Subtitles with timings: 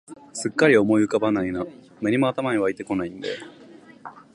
[0.33, 1.63] すっかり思い浮かばないな、
[2.01, 3.35] 何も頭に湧いてこないんだよ